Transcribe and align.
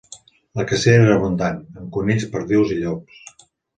La 0.59 0.63
cacera 0.69 1.03
era 1.09 1.17
abundant, 1.21 1.59
amb 1.81 1.91
conills, 1.99 2.25
perdius 2.33 2.73
i 2.77 2.79
llops. 2.81 3.21